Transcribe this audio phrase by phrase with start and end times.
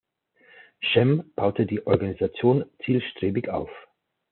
[0.79, 3.69] Schemm baute die Organisation zielstrebig auf.